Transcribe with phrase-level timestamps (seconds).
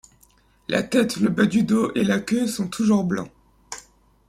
[0.67, 3.29] La tête, le bas du dos, et la queue sont toujours blancs.